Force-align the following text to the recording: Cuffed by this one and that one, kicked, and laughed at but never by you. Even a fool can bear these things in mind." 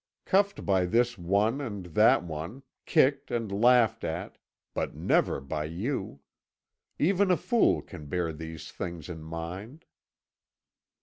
Cuffed 0.25 0.65
by 0.65 0.87
this 0.87 1.15
one 1.15 1.61
and 1.61 1.85
that 1.93 2.23
one, 2.23 2.63
kicked, 2.87 3.29
and 3.29 3.51
laughed 3.51 4.03
at 4.03 4.39
but 4.73 4.95
never 4.95 5.39
by 5.39 5.65
you. 5.65 6.21
Even 6.97 7.29
a 7.29 7.37
fool 7.37 7.83
can 7.83 8.07
bear 8.07 8.33
these 8.33 8.71
things 8.71 9.09
in 9.09 9.21
mind." 9.21 9.85